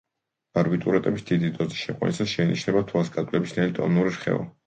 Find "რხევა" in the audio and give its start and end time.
4.17-4.43